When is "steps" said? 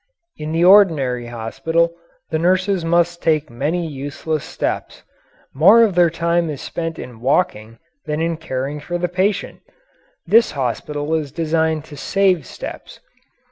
4.43-5.03, 12.47-12.99